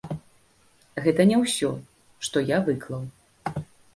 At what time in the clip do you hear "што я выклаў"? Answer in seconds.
2.27-3.03